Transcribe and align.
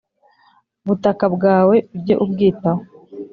Butaka 0.87 1.25
bwawe 1.35 1.75
ujye 1.95 2.15
ubwitaho 2.23 2.81